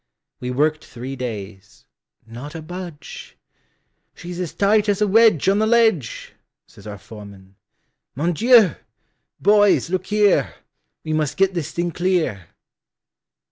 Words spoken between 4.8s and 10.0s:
as a wedgeOn the ledge,"Says our foreman:"Mon Dieu! boys,